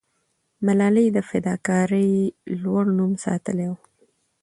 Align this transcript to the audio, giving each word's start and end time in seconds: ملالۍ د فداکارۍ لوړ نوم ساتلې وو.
ملالۍ 0.65 1.07
د 1.15 1.17
فداکارۍ 1.29 2.11
لوړ 2.61 2.85
نوم 2.97 3.11
ساتلې 3.25 3.67
وو. 3.69 3.77